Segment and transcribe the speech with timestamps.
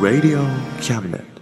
[0.00, 0.42] Radio
[0.80, 1.39] Cabinet.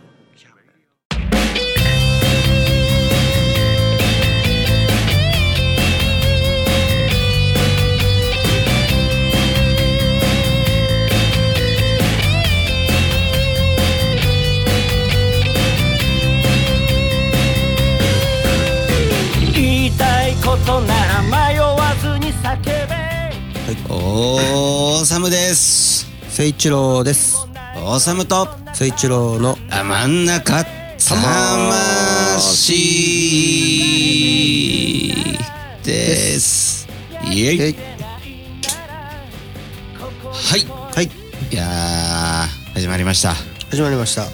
[24.98, 26.08] おーサムです。
[26.28, 27.46] 聖一郎です。
[27.76, 30.98] オーサムと聖一郎のあ真ん中魂
[35.84, 36.88] です。
[37.30, 37.58] イエイ。
[37.60, 37.76] はい。
[40.66, 41.04] はい。
[41.04, 43.34] いやー始まりました。
[43.70, 44.22] 始まりました。
[44.24, 44.26] あ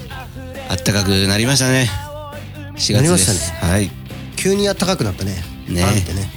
[0.77, 1.91] ったかくなりましたね。
[2.73, 3.91] 4月なりまですしたはい。
[4.37, 5.45] 急に暖かくなったね。
[5.69, 5.83] ね。
[5.83, 6.31] バンってね。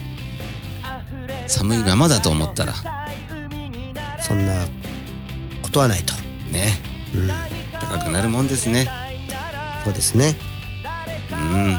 [1.48, 2.97] 寒いままだと思ったら
[4.28, 4.68] そんな
[5.62, 6.14] ことはないと。
[6.52, 6.74] ね。
[7.16, 7.30] うん。
[7.80, 8.90] 高くなるもんですね。
[9.86, 10.36] そうですね。
[11.32, 11.78] うん。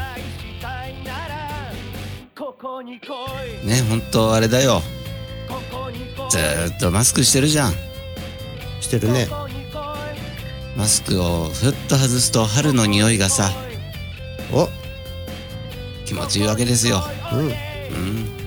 [3.67, 4.81] ね本当あれだよ。
[6.31, 7.73] ずーっとマスクしてるじゃん。
[8.81, 9.29] してるね。
[10.75, 13.51] マスクをふっと外すと春の匂いがさ
[14.55, 14.71] お。
[16.07, 17.03] 気持ちいいわけですよ。
[17.31, 17.41] うん。
[17.41, 18.39] うん。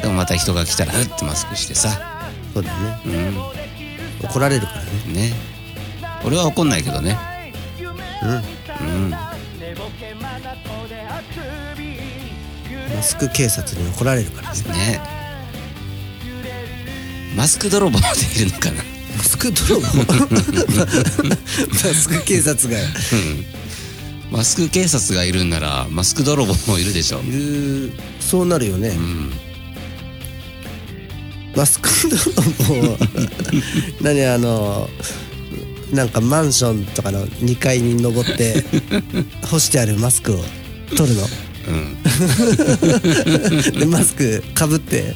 [0.00, 2.09] でもまた人が来たらふってマスクしてさ
[2.52, 3.32] そうだよね。
[4.20, 4.28] うん。
[4.28, 4.90] 怒られるからね。
[5.30, 5.34] ね
[6.24, 7.16] 俺は怒んないけどね。
[8.22, 8.42] うん。
[9.04, 9.10] うん。
[9.10, 9.34] マ
[13.02, 14.60] スク警察に怒られるからね。
[14.72, 15.00] ね。
[17.36, 18.08] マスク泥棒って
[18.42, 18.82] いるのかな。
[19.16, 19.86] マスク泥棒？
[21.72, 22.80] マスク警察が。
[22.80, 22.86] うん。
[24.30, 27.20] マスク警察がいるんならマスク泥棒もいるでしょ。
[27.20, 27.92] いる。
[28.20, 28.88] そうなるよね。
[28.88, 29.32] うん
[31.60, 32.32] マスク泥
[32.88, 32.96] 棒
[34.00, 34.88] 何あの
[35.92, 38.64] なんかマンションとかの2階に登って
[39.44, 40.36] 干してあるマスクを
[40.96, 41.22] 取るの。
[41.68, 42.02] うん。
[43.78, 45.14] でマスクかぶって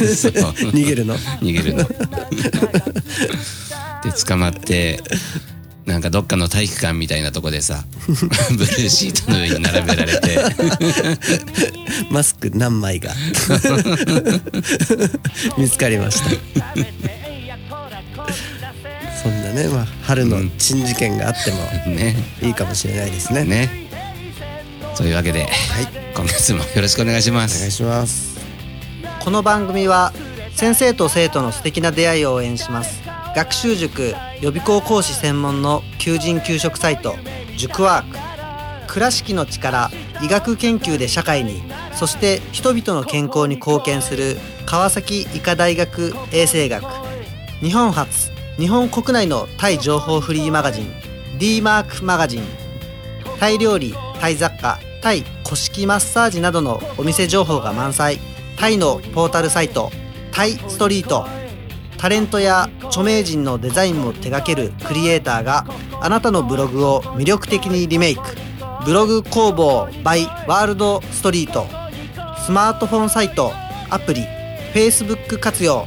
[0.00, 1.14] 逃げるの。
[1.18, 1.84] 逃げるの。
[1.84, 1.94] で
[4.24, 5.02] 捕まって
[5.86, 10.38] なんかどっかの体育館みたいなとこでさ ブルーシートの上に並べられて。
[12.10, 13.14] マスク何枚が？
[15.56, 16.30] 見つかりました。
[19.22, 21.58] そんなね、まあ、春の珍事件があっても
[21.94, 22.16] ね。
[22.42, 23.70] いいかもしれないですね、ね。
[24.94, 25.50] そういうわけではい。
[26.14, 28.36] 今月もよろしくお願いしまお願いすします。
[29.20, 30.12] この番組は
[30.54, 33.02] 先生と生徒の素敵な出会いを応援します
[33.36, 37.16] 学習塾予備校講師専門の求人・給食サイト
[37.58, 38.94] 塾ワーク。
[38.94, 39.90] 倉敷の力
[40.22, 46.82] 医学研究で社会にそして人々の健康に貢献する川崎医科大学衛生学。
[47.60, 50.90] 日本初日本国内のタイ情報フリーマガジン
[51.38, 52.42] d マークマガジン。
[53.38, 58.18] タイ料理タイ雑貨タイ古式マッサージなどのお店情報が満載。
[58.56, 59.90] タイのポータルサイト
[60.32, 61.45] タイストリート。
[61.98, 65.66] タレントや著名人のデザインも手掛けるクリエイターが
[66.00, 68.22] あなたのブログを魅力的にリメイク。
[68.84, 71.66] ブログ工房 by ワールドストリート
[72.44, 73.50] スマートフォンサイト
[73.90, 74.24] アプリ
[74.74, 75.86] Facebook 活用。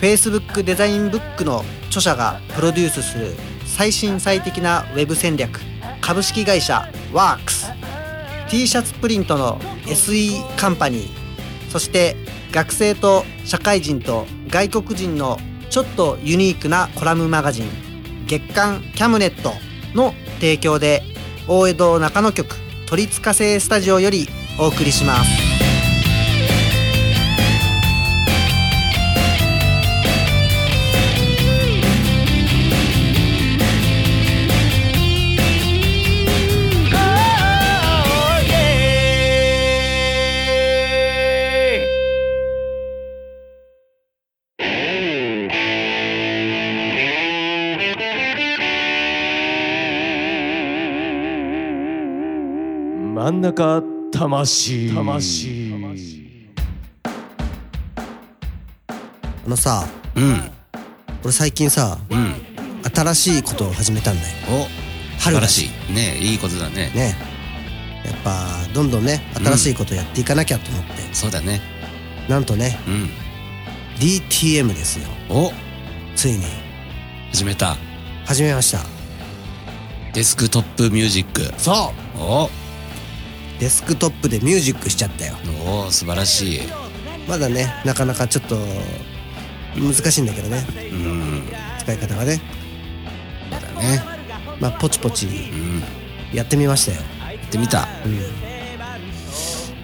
[0.00, 3.34] Facebook デザインブックの著者がプロデュースする
[3.66, 5.60] 最新最適なウェブ戦略。
[6.00, 11.70] 株式会社 WorksT シャツプリントの SE カンパニー。
[11.70, 12.16] そして
[12.50, 15.38] 学生と社会人と外国人の
[15.70, 17.70] ちょっとユニークなコラムマガジン
[18.26, 19.52] 月刊キャムネット
[19.94, 21.02] の提供で
[21.48, 22.54] 大江戸中野局
[22.86, 24.28] 鳥塚製スタジオより
[24.60, 25.41] お送りします。
[53.22, 53.80] 真ん中
[54.10, 54.92] 魂。
[54.92, 55.72] 魂。
[59.46, 59.86] あのさ
[60.16, 60.50] うん。
[61.22, 62.34] 俺最近さうん。
[62.92, 64.26] 新しいことを始めたんだよ。
[64.50, 65.20] お。
[65.20, 65.70] 春だし。
[65.88, 65.92] い。
[65.94, 66.90] ねいいことだね。
[66.96, 67.14] ね
[68.04, 71.60] やっぱどんどんね新しいことやっていかなきゃと思って、そうだね。
[72.28, 73.08] なんとねうん。
[74.00, 75.06] DTM ですよ。
[75.30, 75.52] お。
[76.16, 76.46] ついに。
[77.30, 77.76] 始めた。
[78.24, 78.80] 始めました。
[80.12, 81.54] デスクトップミュージック。
[81.56, 82.46] そお。
[82.46, 82.61] う
[83.62, 85.36] デスクトップでミュージックしちゃったよ。
[85.64, 86.60] お素晴らしい。
[87.28, 88.56] まだねなかなかちょっと
[89.76, 90.66] 難しいんだけどね。
[90.90, 91.44] うん。
[91.78, 92.40] 使い方がね。
[93.52, 94.02] そうだね。
[94.58, 96.36] まあポチポチうん。
[96.36, 97.02] やってみましたよ。
[97.32, 97.86] やってみた。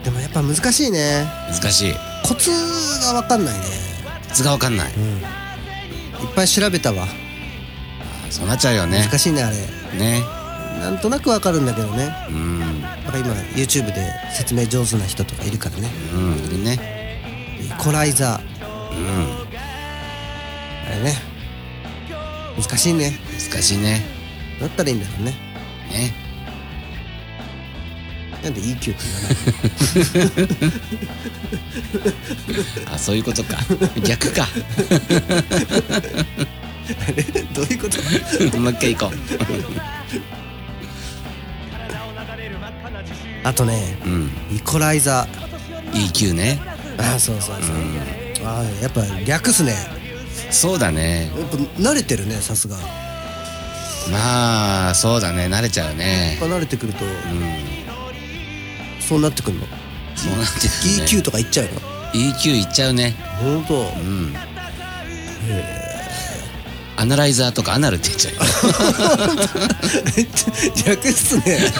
[0.02, 1.24] でもやっぱ難しいね。
[1.48, 1.94] 難しい。
[2.24, 3.64] コツが分かんないね。
[4.28, 4.90] コツが分かんない。
[4.90, 4.96] いっ
[6.34, 7.06] ぱい調べたわ。
[8.28, 9.04] そうなっちゃうよね。
[9.04, 9.56] 難しいねあれ。
[9.96, 10.37] ね
[10.78, 12.12] なんとなく分かるんだけどね。
[12.30, 12.58] うん。
[12.80, 13.94] なんか今 YouTube で
[14.32, 15.88] 説明上手な人とかいるからね。
[16.14, 17.58] うんいるね。
[17.60, 18.96] イコライザー。
[18.96, 19.04] うん。
[20.86, 21.14] あれね。
[22.60, 23.18] 難しいね。
[23.52, 24.04] 難しいね。
[24.60, 25.34] だったらいいんだろうね。
[25.90, 26.12] ね。
[28.42, 28.94] なんで EQ って
[30.14, 30.32] 言わな
[32.88, 33.58] い あそういうことか。
[34.04, 34.46] 逆か。
[37.52, 37.88] どういうこ
[38.50, 38.56] と？
[38.60, 39.12] もう一回行こ
[43.48, 44.30] あとねううん。
[44.54, 45.26] イコライザ
[45.92, 49.74] EQ ねーああそうそうそう、ああやっぱ略すね。
[50.50, 51.30] そうだね。
[51.34, 52.76] やっぱ慣れてるねさすが。
[52.76, 52.86] やっ
[54.10, 55.46] まあそうだね。
[55.46, 56.36] 慣れちゃうね。
[56.40, 57.10] ぱ慣れてくるとうん。
[59.00, 59.66] そうなってくるの、
[60.14, 61.06] そうなってね。
[61.06, 61.80] EQ とか言っちゃうの
[62.12, 63.14] ？EQ いっちゃうね。
[63.40, 64.34] 本当うん
[67.00, 68.40] アナライザーとかアナルって言っちゃうよ。
[70.84, 71.72] 略すね。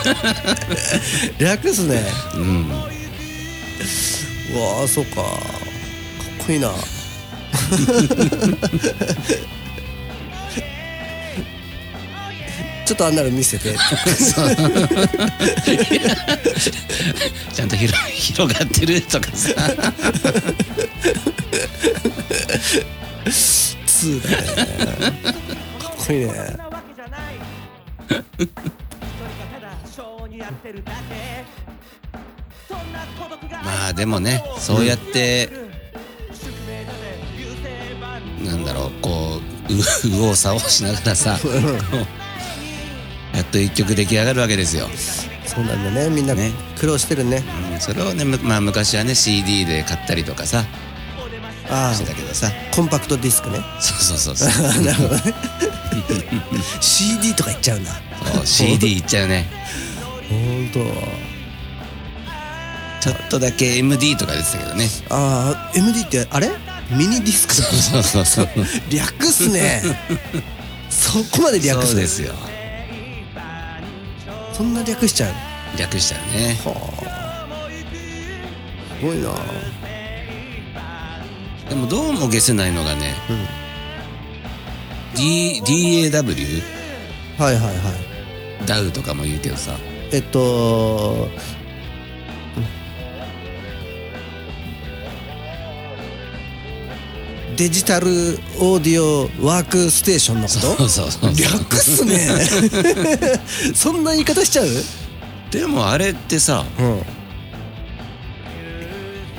[1.41, 2.05] 略すね。
[2.37, 2.70] うん。
[2.70, 2.73] う
[4.61, 5.17] わあそうか。
[5.17, 5.26] かっ
[6.47, 6.70] こいいな。
[12.87, 13.75] ちょっとあんなの見せて。
[17.53, 19.50] ちゃんと広広がってるとかさ
[24.06, 24.36] 2だね
[25.80, 26.56] かっこいいね。
[33.64, 35.50] まあでもねそうやって、
[38.44, 41.38] なんだろうこうう右往左往しながらさ
[43.34, 44.88] やっと一曲出来上がるわけですよ、
[45.44, 46.52] そうなんだねみんなね。
[46.78, 47.42] 苦労してるね。
[47.72, 50.88] うん、それをねむまあ昔はね CD で買ったりとかさあ
[51.94, 53.61] してたけどさあコンパクトディスクね。
[53.81, 54.49] そうそうそうそう。
[54.85, 55.23] なるほどね。
[56.81, 57.93] CD とか言っちゃうんだ。
[58.35, 59.47] そう CD いっちゃうね。
[60.29, 60.81] 本当
[63.00, 64.88] ちょっとだけ MD とか出てたけどね。
[65.11, 66.50] ああ MD ってあれ？
[66.91, 67.62] ミニディスクそ
[67.99, 68.49] うそうそう
[68.91, 69.82] 略すね。
[70.88, 72.35] そこまで略すそうですよ。
[74.53, 75.35] そんな略しちゃう？
[75.79, 76.56] 略しちゃうね。
[76.56, 76.65] す
[79.06, 79.29] ごいな
[81.69, 83.15] でもどうも消せないのがね、
[85.17, 86.62] D DAW
[87.38, 88.67] はいはいはい。
[88.67, 89.76] ダウとかも言うけどさ。
[90.12, 91.29] えっと
[97.56, 98.06] デジタル
[98.61, 100.61] オーディオワークステーションのこと？
[100.61, 101.32] そうそうそう。
[101.35, 102.19] 略すね。
[103.75, 104.67] そんな言い方しちゃう？
[105.50, 106.99] でもあれってさうん。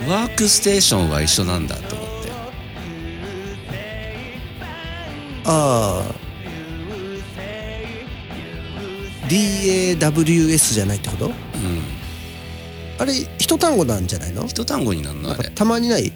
[0.10, 1.96] ワークステーションは一緒なんだと
[5.52, 6.14] ああ
[9.28, 11.26] DAWS じゃないってこと？
[11.28, 11.34] うん。
[13.00, 14.46] あれ一単語なんじゃないの？
[14.48, 15.50] 一単語になるのあれ？
[15.50, 16.14] たまにない？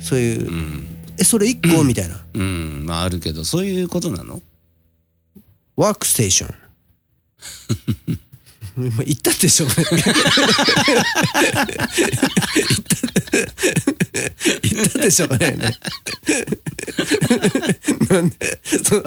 [0.00, 0.86] そういう、うん。
[1.18, 1.84] えそれ一個？
[1.84, 2.24] みたいな。
[2.34, 2.84] うん。
[2.86, 4.40] まああるけどそういうことなの？
[5.76, 6.54] ワークステーション。
[9.04, 9.66] 言ったでしょ？
[9.66, 9.84] 言った
[14.62, 15.56] 言ったでしょうね。
[18.08, 19.02] なんでそ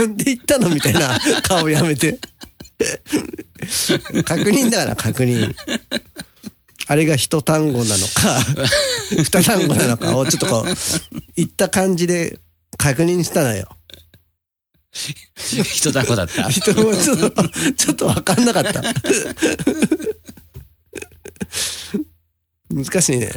[0.00, 2.18] なんで言ったのみたいな顔やめて。
[4.24, 5.54] 確認だから確認。
[6.88, 8.38] あれが一単語なのか
[9.10, 10.64] 二単語なのかをちょっとこう
[11.34, 12.38] 言った感じで
[12.78, 13.68] 確認したのよ。
[15.44, 16.48] 一単語だった。
[16.48, 18.82] 人もちょっと、ちょっと分かんなかった。
[22.70, 23.30] 難しいね。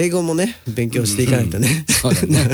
[0.00, 1.84] 英語もね、勉強していかないとね。
[1.88, 2.48] そうだね。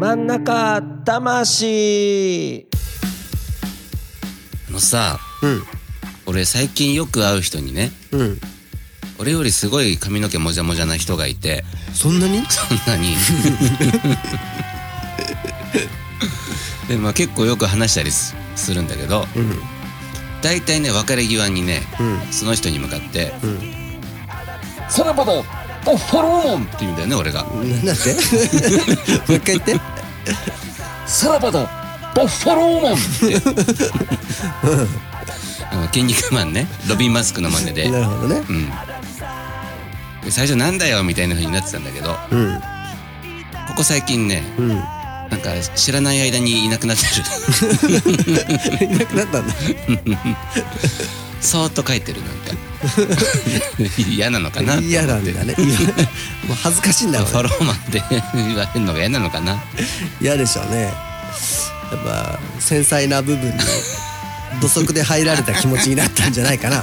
[0.00, 2.66] 真ん中魂。
[4.70, 5.62] あのさうん、
[6.24, 8.40] 俺最近よく会う人にねうん。
[9.18, 11.64] 俺よりすごい髪の毛もじゃもじゃな人がいて。
[11.92, 12.42] そんなに？
[12.48, 13.14] そんなに
[16.88, 19.52] でまあ結構よく話したりすするんだけどうん、
[20.42, 23.76] 大体ね別れ際にねうん、その人に向かってうん。
[24.88, 25.32] さらばだ
[25.84, 27.44] バッファローマンって言うんだよね俺が。
[27.44, 28.14] ななんて
[29.28, 29.80] もう一回言って
[31.06, 31.60] さらばだ
[32.14, 33.42] バッファローマンって。
[35.70, 36.66] あの筋肉マンね。
[36.88, 37.88] ロビンマスクの真似で。
[37.90, 38.42] なるほどね。
[38.48, 38.70] うん。
[40.24, 42.60] で最初なんだよみたいな風になってたんだけどうん。
[43.68, 44.84] ここ最近ねうん
[45.30, 48.86] なんか知らない間にいなくなってる。
[48.86, 49.54] いなくなったんだ。
[51.40, 52.52] そーっと書いてるなんか
[54.08, 54.76] 嫌なのかな？
[54.78, 55.54] 嫌なんだね。
[56.46, 58.02] もう恥ずかしいんだろうねファローマンって
[58.34, 59.62] 言われるのが嫌なのかな？
[60.20, 60.82] 嫌でしょうね。
[60.82, 60.92] やっ
[62.04, 63.52] ぱ繊細な部分に
[64.60, 66.82] 土足で入られた気持ちになったんじゃないかな。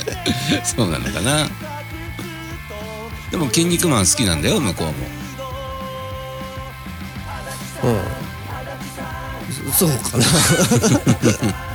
[0.64, 1.48] そうなのかな？
[3.30, 4.94] でも「筋肉マン」好きなんだよ向こうも
[7.84, 9.72] うん。
[9.72, 10.24] そそうかな。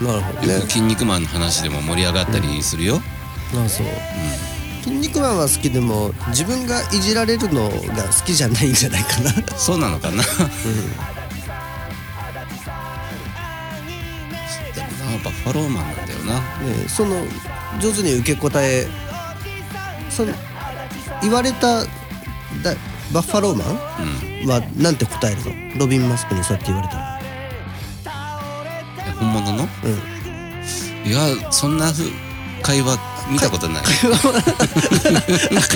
[0.00, 3.02] なるほどね「筋肉マン」の話でも盛り上がったりするよ、
[3.52, 3.86] あそう、
[4.82, 9.32] 筋肉マンは好きでも自分がいじられるのが好きじゃないんじゃないかな。
[9.56, 10.44] そうなのかな、でもな
[15.24, 16.34] バッファローマンなんだよな。
[16.34, 17.24] ねその
[17.80, 18.86] 上手に受け答え
[20.10, 20.32] その
[21.22, 21.88] 言われただ
[23.14, 24.46] バッファローマうん。
[24.46, 25.40] ンはなんて答える
[25.74, 25.78] の？
[25.80, 27.20] ロビン・マスクにそうやって言われたら
[29.06, 29.68] え本物の？
[29.84, 31.10] うん。
[31.10, 32.02] いやそんなふ
[32.62, 32.98] 会話
[33.30, 33.84] 見たことない。
[33.84, 34.10] 会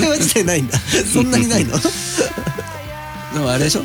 [0.09, 0.78] 話自体ないんだ。
[0.78, 1.73] そんなにないの？
[3.35, 3.83] でもあれでしょ？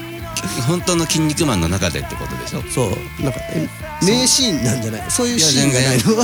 [0.67, 2.63] 本当の「筋肉マン」の中でってことでしょ？
[2.69, 3.24] そう。
[3.24, 3.67] なんかえ
[4.01, 5.03] 名シーンなんじゃない？
[5.12, 6.15] そういうシーンがないの？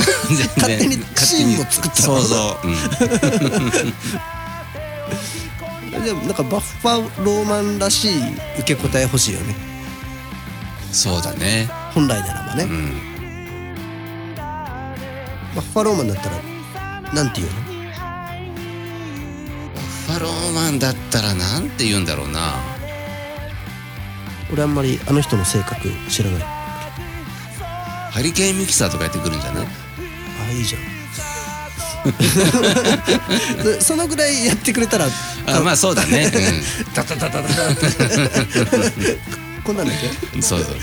[0.56, 2.20] 勝手にシーンも作ったの？
[2.20, 2.76] 想像、うん、
[6.00, 8.18] でもなんかバッファローマンらしい
[8.60, 9.54] 受け答え欲しいよね。
[10.92, 11.68] そうだね。
[11.94, 12.92] 本来ならばね、うん。
[15.54, 16.40] バッファローマンだったら
[17.12, 17.60] なんて言うの？
[19.74, 22.54] バッファローマンだったらなんて言うんだろうな。
[24.52, 26.42] 俺あんまりあの人の性格知らない。
[26.42, 29.66] ハリケーンミキサーとかやってくるんじゃない？
[30.48, 30.82] あいいじゃん。
[30.82, 30.88] で
[33.80, 35.06] そのぐらいやってくれたら
[35.46, 36.30] あまあそうだね、
[36.94, 37.48] ダダダダダダ
[39.64, 40.36] こんなんだっけ？
[40.36, 40.76] うん、そうそう。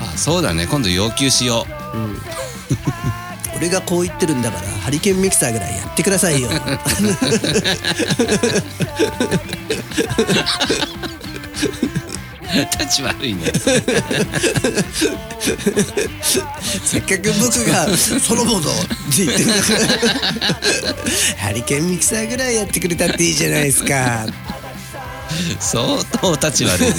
[0.00, 0.66] あそうだね。
[0.66, 1.72] 今度要求しよう。
[3.56, 6.48] 俺がこう言ってるんだからハリケーンミキサーぐらいやってくださいよ
[12.64, 13.52] 立ち悪いね。
[16.84, 18.72] せっかく僕がソロモンドっ
[19.16, 19.50] て言ってる。
[21.38, 24.26] ハリケーンミキサーぐらいやってくれたっていいじゃないですか。
[25.60, 26.94] 相当立ち悪いね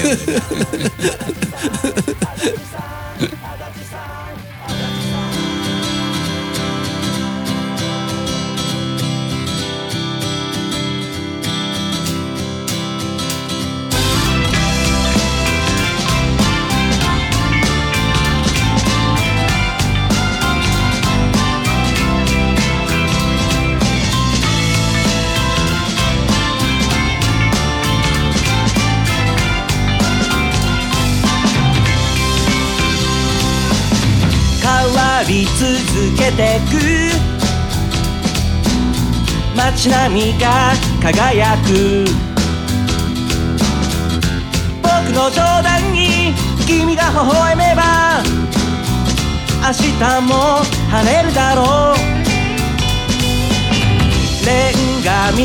[35.59, 35.67] 続
[36.17, 36.79] けてく。
[39.57, 42.05] 街並みが輝く。
[44.81, 46.33] 僕の冗談に
[46.65, 48.23] 君が微笑めば
[49.61, 51.97] 明日も晴れるだろう。
[54.45, 55.43] レンガ道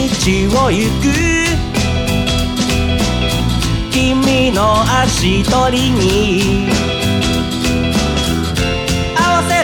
[0.65, 1.11] を行く。
[3.91, 6.94] 君の足取りに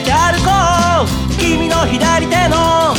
[0.00, 0.50] 合わせて歩こ
[1.04, 2.94] う君の左手の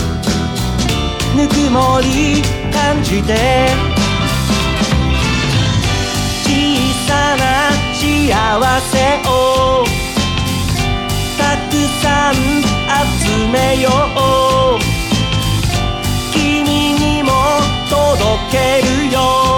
[1.36, 2.42] ぬくもり
[2.72, 3.70] 感じて
[6.44, 6.48] 小
[7.08, 8.02] さな幸
[8.82, 8.94] せ
[9.28, 9.86] を
[11.38, 14.80] たくさん集めよう
[16.34, 17.32] 君にも
[17.90, 18.58] 届け
[19.08, 19.51] るよ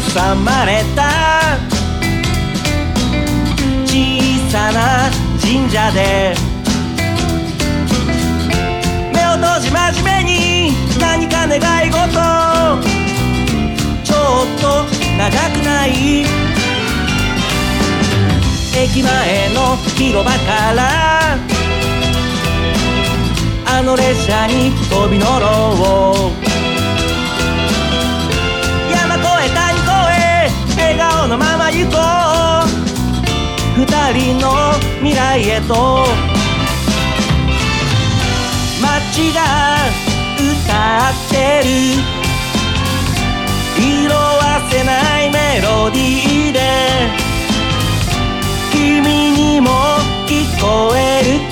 [0.00, 1.58] 挟まれた。
[3.84, 3.90] 小
[4.50, 6.34] さな神社で。
[9.12, 11.98] 目を閉じ真面目に何か願い事。
[14.02, 14.86] ちょっと
[15.18, 16.24] 長くない。
[18.74, 21.36] 駅前の広場から。
[23.66, 26.41] あの列車に飛び乗ろう。
[31.86, 31.96] こ
[32.66, 34.46] う二人の
[35.00, 35.72] 未来へと。
[38.80, 39.38] 街が
[40.36, 41.34] 歌って
[41.64, 41.68] る。
[43.78, 44.92] 色あせな
[45.24, 46.58] いメロディーで。
[48.72, 49.70] 君にも
[50.26, 50.64] 聞こ
[50.96, 51.51] えるか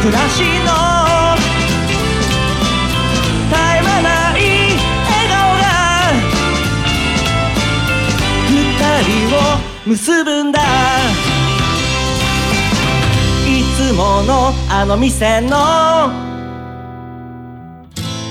[0.00, 0.46] 暮らしの
[3.50, 4.40] 絶え間ない
[5.04, 5.66] 笑顔が
[8.48, 8.54] 二
[9.02, 9.38] 人を
[9.86, 10.60] 結ぶんだ。
[13.44, 16.12] いつものあの店の。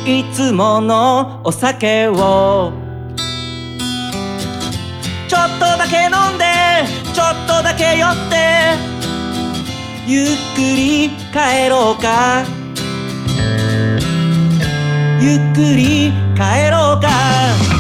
[0.06, 2.72] いつものお酒を。
[5.28, 6.46] ちょっとだけ飲んで。
[7.14, 8.87] ちょっとだけ酔って。
[10.10, 12.46] ゆっくり帰ろうか。
[15.20, 17.77] ゆっくり帰ろうか。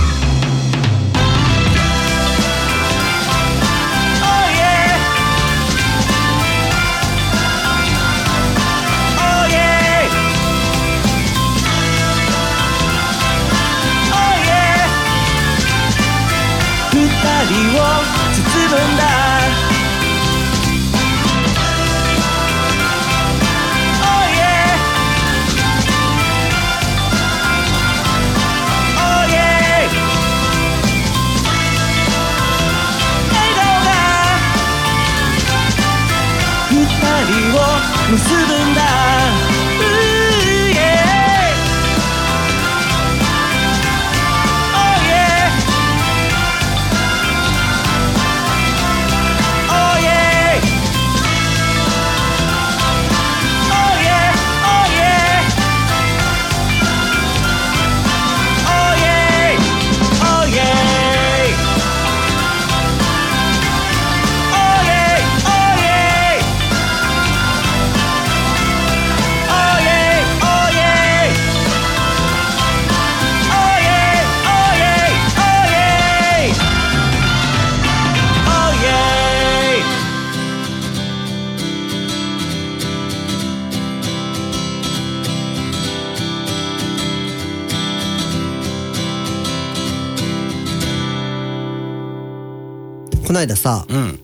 [93.47, 94.19] こないださうん。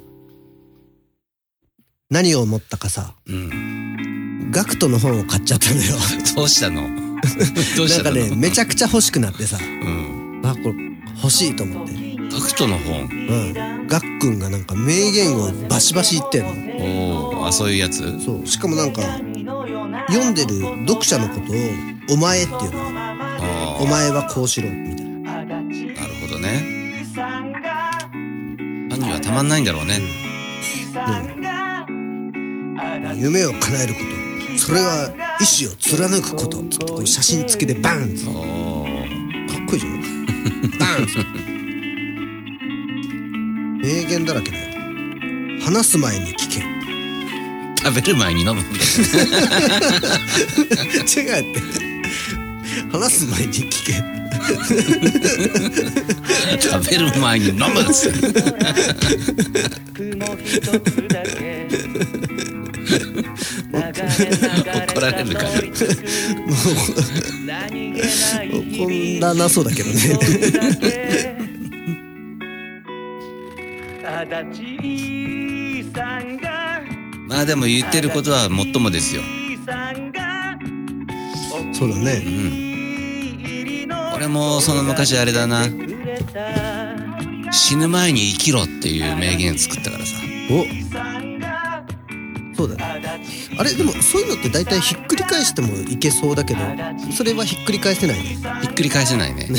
[2.10, 4.52] 何を思ったかさうん。
[4.52, 5.96] ガクトの本を買っちゃったのよ。
[6.36, 6.82] どうしたの？
[7.24, 10.42] なんかねめちゃくちゃ欲しくなってさうん。
[10.44, 10.76] あこれ
[11.18, 11.94] 欲しいと思って。
[12.32, 13.02] ガクトの本？
[13.04, 13.88] うん。
[13.88, 17.34] ガックンがなんか名言をバシバシ言ってんの。
[17.38, 18.02] おおあそういうやつ？
[18.24, 18.48] そう。
[18.48, 19.02] しかもなんか
[20.08, 21.56] 読んでる読者のことを
[22.12, 22.82] 「お前」っていうの。
[23.46, 24.93] あお前はこうしろみ
[29.24, 30.00] たまんないんだろうね。
[33.16, 34.06] 夢を叶えること。
[34.58, 36.58] それは意志を貫くこと。
[36.64, 40.02] つってこう写真付きでバーンかっこいいじゃん。
[40.78, 41.04] バー
[43.80, 44.64] ン名言だらけだよ。
[45.62, 46.64] 話す前に聞け。
[47.84, 48.66] 食べる前に飲む 違う
[51.02, 51.62] って。
[52.92, 54.23] 話す前に聞け
[56.60, 58.10] 食べる前に飲むっつ
[64.94, 65.50] 怒られるから。
[67.46, 68.02] 何気
[68.36, 69.96] ないこんななそうだけどね
[77.28, 79.22] まあでも言ってることはもっともですよ。
[81.74, 82.63] そうだね
[84.24, 85.66] 俺もその昔あれだな。
[87.52, 90.16] 死ぬ前に生きろっていう名言作ったからさ。
[90.50, 90.64] お。
[92.56, 93.20] そうだね
[93.58, 96.60] あれでもそういうのって大体ひっくり返してもいけそうだけど
[97.12, 98.24] それはひっくり返せないね。
[98.62, 99.50] ひっくり返せないね。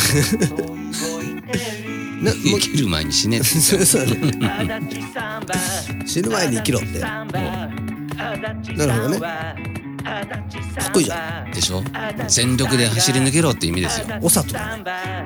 [2.23, 3.47] なも生きる前に死ねって
[3.85, 4.17] そうだね
[6.07, 7.01] 死ぬ前に生きろって。
[7.01, 7.27] な
[8.87, 9.21] るほどね。
[9.21, 9.57] か
[10.05, 11.51] っこいいじゃん。
[11.51, 11.83] たでしょ？
[12.29, 14.07] 全力で走り抜けろって意味ですよ。
[14.21, 14.85] お里だね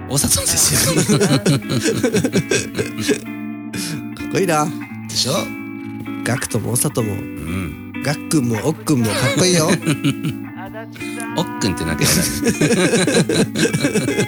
[0.08, 1.18] お里ですよ。
[1.28, 1.40] かっ
[4.32, 4.66] こいいな。
[5.08, 5.32] でしょ？
[6.24, 7.12] ガクトもお里も。
[7.12, 7.92] うん。
[8.04, 9.66] ガックンもおっくんもかっこいいよ。
[9.66, 9.74] おっ
[11.60, 12.22] くんってなんかやだね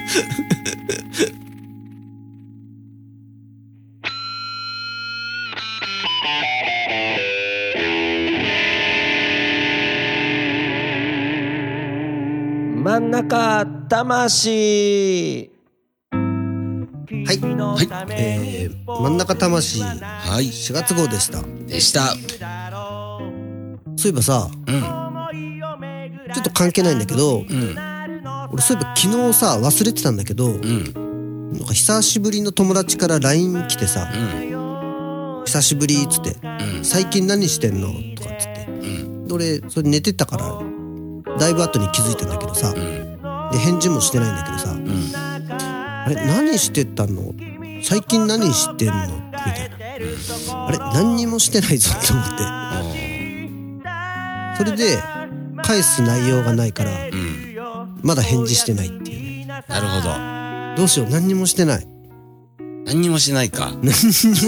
[0.09, 0.60] 真
[13.01, 15.51] ん中魂。
[16.13, 18.07] はい、はい。
[18.11, 19.83] えー、真ん中魂。
[19.83, 20.45] はい。
[20.45, 21.43] 4月号でした。
[21.67, 22.15] でした。
[23.97, 24.81] そういえばさうん。
[26.33, 27.77] ちょっと関係ないんだけどうん。
[28.53, 31.53] 俺そういえば昨日さ忘れてたんだけどうん。
[31.53, 34.17] なんか久しぶりの友達から LINE 来てさう
[35.43, 38.67] ん「久しぶり」っつってうん「最近何してんの?」とかっつって。
[38.69, 39.27] うん。
[39.27, 40.70] で俺それ寝てたから
[41.39, 42.75] だいぶ後に気づいたんだけどさ。
[42.77, 43.19] うん。
[43.53, 44.73] で返事もしてないんだけどさ。
[44.73, 45.13] うん。
[45.15, 47.35] あれ何してたの？
[47.83, 48.95] 最近何してんの？
[48.95, 50.67] みたいな。
[50.67, 52.45] あれ何にもしてないぞって思って。
[54.59, 54.99] それで
[55.63, 58.01] 返す内容がないからうん。
[58.03, 59.47] まだ返事してないっていう。
[59.47, 60.11] ねなるほど。
[60.77, 61.09] どうしよう？
[61.09, 61.87] 何にもしてない。
[62.85, 63.73] 何にもしないか。
[63.83, 63.93] 何にも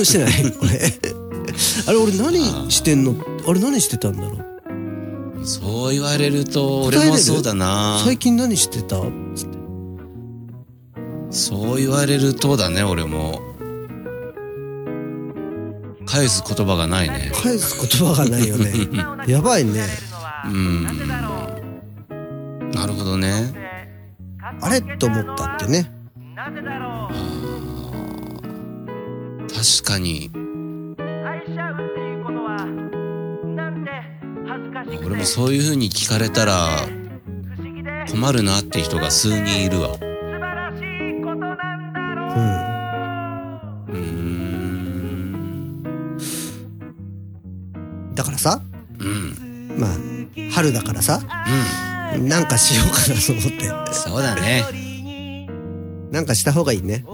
[0.05, 0.33] してない？
[0.61, 0.71] 俺
[1.87, 3.15] あれ俺何してんの？
[3.47, 4.52] あれ何してたんだろう？
[5.45, 8.01] そう言われると俺もそうだな。
[8.05, 8.97] 最近何してた？
[11.31, 13.41] そう言われるとだね俺も。
[16.05, 17.33] 返す言葉がないね。
[17.43, 18.73] 返す言葉がないよね。
[19.27, 19.87] やばいね。
[20.45, 20.85] うん。
[22.73, 23.55] なるほどね。
[24.61, 24.81] あれ？
[24.99, 25.91] と思ったってね。
[29.49, 30.31] 確かに
[35.23, 36.69] もそういう風に聞かれたら
[38.11, 39.91] 困るなって人が数人いるわ。
[39.91, 40.03] うん。
[43.87, 43.99] うー
[48.09, 48.15] ん。
[48.15, 48.61] だからさ
[48.99, 49.79] うん。
[49.79, 49.91] まあ
[50.53, 51.21] 春だからさ
[52.19, 53.69] なんかしようかなと思って。
[53.69, 55.47] うんそうだね。
[56.11, 57.05] なんかした方がいいね。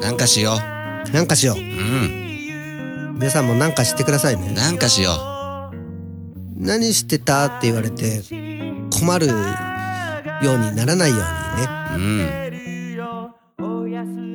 [0.00, 0.56] なんかしよ
[1.12, 1.58] なんかしよう。
[1.58, 3.18] ううん。
[3.18, 4.52] 皆さんもなんかしてくださいね。
[4.54, 5.37] なんかしよ
[6.68, 7.46] 何してた？
[7.46, 8.22] って言われて
[8.90, 9.32] 困るよ
[10.52, 11.22] うにならないようう
[11.94, 12.28] うん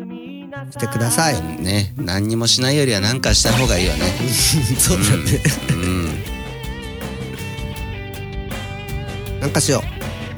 [0.10, 0.17] に
[0.50, 0.72] ね。
[0.72, 1.39] してください。
[1.62, 1.93] ね。
[1.96, 4.00] 何にもしないよりはなんかした方がいいよね。
[4.80, 5.10] そうだね。
[5.69, 6.24] うん。
[9.39, 9.52] なん。
[9.52, 9.84] かしよ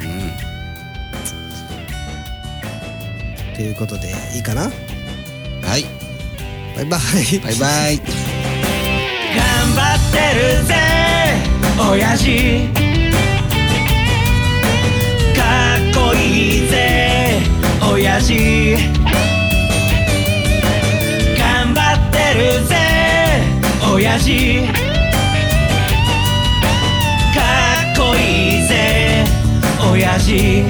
[0.02, 0.04] う。
[0.04, 0.08] ん。
[3.54, 4.64] うということでいいかな。
[4.64, 4.70] は
[5.78, 5.86] い。
[6.76, 7.00] バイバイ。
[7.40, 7.98] バイバイ。
[7.98, 8.06] 頑
[9.76, 10.18] 張って
[10.60, 10.85] るぜ
[11.78, 12.70] 親父。
[15.36, 15.42] か
[15.76, 17.42] っこいいぜ
[17.82, 18.78] 親父。
[21.38, 22.76] 頑張ってるぜ
[23.94, 24.62] 親父。
[27.34, 27.42] か
[27.94, 28.20] っこい
[28.60, 29.26] いぜ
[29.92, 30.64] 親父。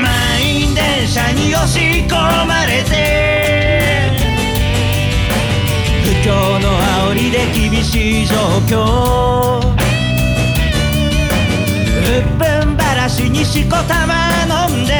[0.00, 1.78] 満員電車に押し
[2.08, 2.14] 込
[2.46, 3.11] まれて
[7.52, 9.60] 厳しい状況。
[12.04, 14.30] うっぷんばらしにしこたま
[14.68, 14.92] 飲んで。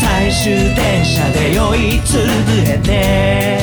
[0.00, 2.26] 最終電車で酔いつぶ
[2.66, 3.60] れて。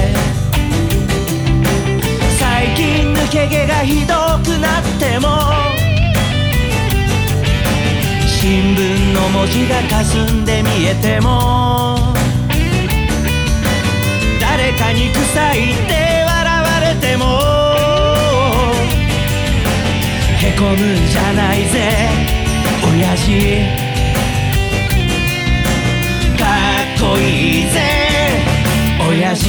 [2.39, 4.13] 最近抜け毛がひど
[4.43, 5.27] くなっても。
[8.25, 12.16] 新聞の文字が霞んで見えても。
[14.77, 15.93] かに臭いって
[16.25, 17.25] 笑われても。
[20.39, 22.07] へこむんじゃないぜ
[22.83, 23.25] 親父。
[26.37, 26.45] か
[26.95, 27.75] っこいいぜ
[29.09, 29.47] 親父。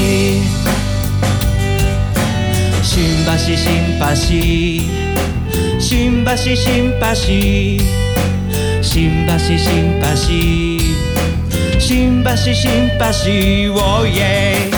[2.83, 4.05] 新橋新橋。
[5.79, 7.15] 新橋新橋。
[8.83, 10.07] 新橋新橋。
[11.79, 13.75] 新橋新橋。
[13.75, 14.78] おい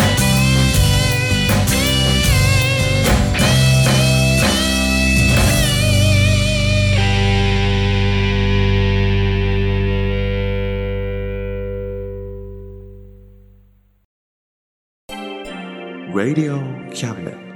[16.21, 16.61] Radio
[16.93, 17.50] Cabinet.